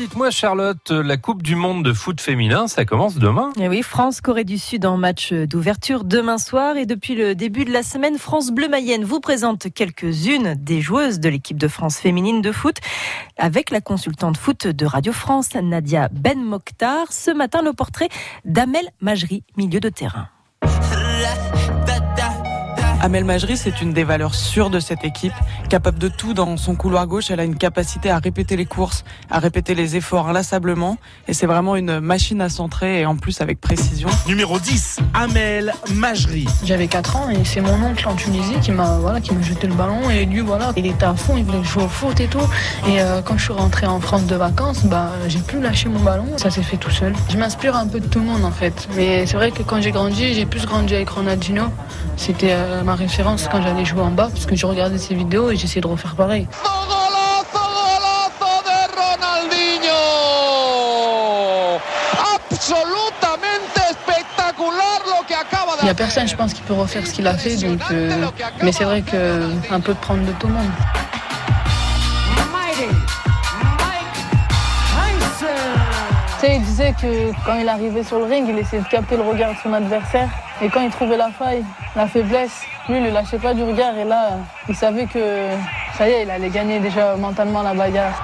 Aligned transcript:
dites-moi 0.00 0.30
Charlotte, 0.30 0.90
la 0.90 1.18
Coupe 1.18 1.42
du 1.42 1.56
Monde 1.56 1.84
de 1.84 1.92
foot 1.92 2.22
féminin, 2.22 2.68
ça 2.68 2.86
commence 2.86 3.16
demain 3.16 3.50
Et 3.60 3.68
oui, 3.68 3.82
France-Corée 3.82 4.44
du 4.44 4.56
Sud 4.56 4.86
en 4.86 4.96
match 4.96 5.34
d'ouverture 5.34 6.04
demain 6.04 6.38
soir. 6.38 6.78
Et 6.78 6.86
depuis 6.86 7.14
le 7.14 7.34
début 7.34 7.66
de 7.66 7.70
la 7.70 7.82
semaine, 7.82 8.16
France 8.16 8.50
Bleu 8.50 8.66
Mayenne 8.66 9.04
vous 9.04 9.20
présente 9.20 9.66
quelques-unes 9.70 10.54
des 10.54 10.80
joueuses 10.80 11.20
de 11.20 11.28
l'équipe 11.28 11.58
de 11.58 11.68
France 11.68 11.98
féminine 11.98 12.40
de 12.40 12.50
foot 12.50 12.76
avec 13.36 13.68
la 13.70 13.82
consultante 13.82 14.38
foot 14.38 14.66
de 14.66 14.86
Radio 14.86 15.12
France, 15.12 15.50
Nadia 15.54 16.08
Ben 16.10 16.42
Mokhtar. 16.42 17.12
Ce 17.12 17.30
matin, 17.30 17.60
le 17.60 17.74
portrait 17.74 18.08
d'Amel 18.46 18.88
Majri, 19.02 19.44
milieu 19.58 19.80
de 19.80 19.90
terrain. 19.90 20.28
Amel 23.02 23.24
Majri, 23.24 23.56
c'est 23.56 23.80
une 23.80 23.94
des 23.94 24.04
valeurs 24.04 24.34
sûres 24.34 24.68
de 24.68 24.78
cette 24.78 25.04
équipe. 25.04 25.32
Capable 25.70 25.98
de 25.98 26.08
tout 26.08 26.34
dans 26.34 26.58
son 26.58 26.74
couloir 26.74 27.06
gauche, 27.06 27.30
elle 27.30 27.40
a 27.40 27.44
une 27.44 27.56
capacité 27.56 28.10
à 28.10 28.18
répéter 28.18 28.56
les 28.56 28.66
courses, 28.66 29.04
à 29.30 29.38
répéter 29.38 29.74
les 29.74 29.96
efforts 29.96 30.28
inlassablement. 30.28 30.98
Et 31.26 31.32
c'est 31.32 31.46
vraiment 31.46 31.76
une 31.76 32.00
machine 32.00 32.42
à 32.42 32.50
centrer 32.50 33.00
et 33.00 33.06
en 33.06 33.16
plus 33.16 33.40
avec 33.40 33.58
précision. 33.58 34.10
Numéro 34.26 34.58
10, 34.58 34.98
Amel 35.14 35.72
Majri. 35.94 36.46
J'avais 36.62 36.88
4 36.88 37.16
ans 37.16 37.30
et 37.30 37.42
c'est 37.44 37.62
mon 37.62 37.82
oncle 37.82 38.06
en 38.06 38.14
Tunisie 38.14 38.56
qui 38.60 38.70
m'a 38.70 38.98
voilà, 38.98 39.22
qui 39.22 39.32
m'a 39.34 39.40
jeté 39.40 39.66
le 39.66 39.74
ballon. 39.74 40.10
Et 40.10 40.26
lui, 40.26 40.40
voilà, 40.40 40.72
il 40.76 40.84
était 40.84 41.04
à 41.04 41.14
fond, 41.14 41.38
il 41.38 41.44
voulait 41.44 41.64
jouer 41.64 41.84
au 41.84 41.88
foot 41.88 42.20
et 42.20 42.26
tout. 42.26 42.38
Et 42.86 43.00
euh, 43.00 43.22
quand 43.22 43.38
je 43.38 43.44
suis 43.44 43.54
rentré 43.54 43.86
en 43.86 44.00
France 44.00 44.26
de 44.26 44.36
vacances, 44.36 44.84
bah, 44.84 45.10
j'ai 45.26 45.38
plus 45.38 45.62
lâché 45.62 45.88
mon 45.88 46.00
ballon. 46.00 46.26
Ça 46.36 46.50
s'est 46.50 46.62
fait 46.62 46.76
tout 46.76 46.90
seul. 46.90 47.14
Je 47.30 47.38
m'inspire 47.38 47.76
un 47.76 47.86
peu 47.86 47.98
de 47.98 48.06
tout 48.06 48.18
le 48.18 48.26
monde 48.26 48.44
en 48.44 48.52
fait. 48.52 48.88
Mais 48.94 49.24
c'est 49.24 49.36
vrai 49.36 49.52
que 49.52 49.62
quand 49.62 49.80
j'ai 49.80 49.90
grandi, 49.90 50.34
j'ai 50.34 50.44
plus 50.44 50.66
grandi 50.66 50.94
avec 50.94 51.08
Ronaldinho. 51.08 51.64
C'était 52.16 52.52
euh, 52.52 52.82
ma 52.82 52.94
référence 52.94 53.48
quand 53.50 53.62
j'allais 53.62 53.84
jouer 53.84 54.02
en 54.02 54.10
bas 54.10 54.28
parce 54.32 54.46
que 54.46 54.56
je 54.56 54.66
regardais 54.66 54.98
ses 54.98 55.14
vidéos 55.14 55.50
et 55.50 55.56
j'essayais 55.56 55.80
de 55.80 55.86
refaire 55.86 56.14
pareil. 56.14 56.46
Il 65.80 65.84
n'y 65.84 65.90
a 65.90 65.94
personne, 65.94 66.28
je 66.28 66.36
pense, 66.36 66.52
qui 66.52 66.60
peut 66.60 66.74
refaire 66.74 67.06
ce 67.06 67.12
qu'il 67.12 67.26
a 67.26 67.34
fait. 67.34 67.56
Donc, 67.56 67.80
euh, 67.90 68.26
mais 68.62 68.72
c'est 68.72 68.84
vrai 68.84 69.02
qu'un 69.02 69.80
peu 69.80 69.94
de 69.94 69.98
prendre 69.98 70.24
de 70.26 70.32
tout 70.32 70.46
le 70.46 70.54
monde. 70.54 70.70
Tu 76.40 76.46
sais, 76.46 76.56
il 76.56 76.62
disait 76.62 76.94
que 76.98 77.32
quand 77.44 77.58
il 77.60 77.68
arrivait 77.68 78.02
sur 78.02 78.18
le 78.18 78.24
ring, 78.24 78.46
il 78.48 78.58
essayait 78.58 78.82
de 78.82 78.88
capter 78.88 79.14
le 79.14 79.22
regard 79.22 79.52
de 79.52 79.58
son 79.62 79.74
adversaire. 79.74 80.30
Et 80.62 80.70
quand 80.70 80.80
il 80.80 80.88
trouvait 80.88 81.18
la 81.18 81.28
faille, 81.28 81.62
la 81.94 82.06
faiblesse, 82.06 82.62
lui, 82.88 82.96
il 82.96 83.02
ne 83.02 83.10
lâchait 83.10 83.36
pas 83.36 83.52
du 83.52 83.62
regard. 83.62 83.94
Et 83.98 84.04
là, 84.04 84.38
il 84.66 84.74
savait 84.74 85.04
que 85.04 85.48
ça 85.98 86.08
y 86.08 86.12
est, 86.12 86.22
il 86.22 86.30
allait 86.30 86.48
gagner 86.48 86.80
déjà 86.80 87.14
mentalement 87.16 87.60
la 87.62 87.74
bagarre. 87.74 88.14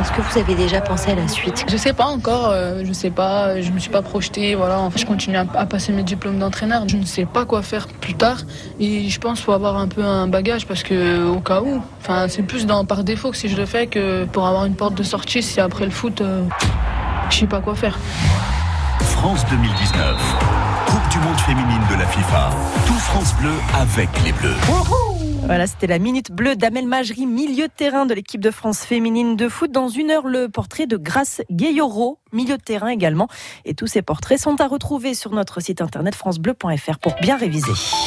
Est-ce 0.00 0.12
que 0.12 0.22
vous 0.22 0.38
avez 0.38 0.54
déjà 0.54 0.80
pensé 0.80 1.10
à 1.10 1.14
la 1.14 1.28
suite? 1.28 1.66
Je 1.68 1.76
sais 1.76 1.92
pas 1.92 2.06
encore, 2.06 2.48
euh, 2.48 2.80
je 2.84 2.92
sais 2.94 3.10
pas, 3.10 3.60
je 3.60 3.70
me 3.70 3.78
suis 3.78 3.90
pas 3.90 4.02
projetée, 4.02 4.54
voilà. 4.54 4.88
Je 4.96 5.04
continue 5.04 5.36
à, 5.36 5.44
à 5.56 5.66
passer 5.66 5.92
mes 5.92 6.04
diplômes 6.04 6.38
d'entraîneur. 6.38 6.88
Je 6.88 6.96
ne 6.96 7.04
sais 7.04 7.26
pas 7.26 7.44
quoi 7.44 7.60
faire 7.60 7.86
plus 7.86 8.14
tard 8.14 8.38
et 8.80 9.10
je 9.10 9.20
pense 9.20 9.38
qu'il 9.38 9.44
faut 9.44 9.52
avoir 9.52 9.76
un 9.76 9.88
peu 9.88 10.02
un 10.02 10.26
bagage 10.26 10.66
parce 10.66 10.82
que 10.82 11.26
au 11.26 11.40
cas 11.40 11.60
où, 11.60 11.82
enfin 12.00 12.28
c'est 12.28 12.42
plus 12.42 12.64
dans, 12.66 12.86
par 12.86 13.04
défaut 13.04 13.30
que 13.30 13.36
si 13.36 13.48
je 13.48 13.56
le 13.56 13.66
fais 13.66 13.86
que 13.88 14.24
pour 14.24 14.46
avoir 14.46 14.64
une 14.64 14.74
porte 14.74 14.94
de 14.94 15.02
sortie 15.02 15.42
si 15.42 15.60
après 15.60 15.84
le 15.84 15.90
foot, 15.90 16.20
euh, 16.20 16.42
je 17.30 17.38
sais 17.38 17.46
pas 17.46 17.60
quoi 17.60 17.74
faire. 17.74 17.98
France 19.00 19.44
2019. 19.50 20.16
Coupe 20.86 21.08
du 21.10 21.18
monde 21.18 21.40
féminine 21.40 21.82
de 21.90 21.96
la 21.96 22.06
FIFA. 22.06 22.50
Tout 22.86 22.94
France 22.94 23.34
Bleu 23.36 23.52
avec 23.74 24.08
les 24.24 24.32
Bleus. 24.32 24.56
Voilà, 25.46 25.66
c'était 25.66 25.86
la 25.86 25.98
minute 25.98 26.32
bleue 26.32 26.56
d'Amel 26.56 26.86
Majri, 26.86 27.26
milieu 27.26 27.68
de 27.68 27.72
terrain 27.72 28.06
de 28.06 28.14
l'équipe 28.14 28.40
de 28.40 28.50
France 28.50 28.80
féminine 28.80 29.36
de 29.36 29.48
foot. 29.48 29.70
Dans 29.70 29.88
une 29.88 30.10
heure, 30.10 30.26
le 30.26 30.48
portrait 30.48 30.86
de 30.86 30.96
Grace 30.96 31.42
Gayoro, 31.50 32.18
milieu 32.32 32.56
de 32.56 32.62
terrain 32.62 32.88
également. 32.88 33.28
Et 33.66 33.74
tous 33.74 33.86
ces 33.86 34.00
portraits 34.00 34.38
sont 34.38 34.60
à 34.60 34.66
retrouver 34.66 35.14
sur 35.14 35.32
notre 35.32 35.60
site 35.60 35.82
internet 35.82 36.14
francebleu.fr 36.14 36.98
pour 36.98 37.14
bien 37.20 37.36
réviser. 37.36 37.72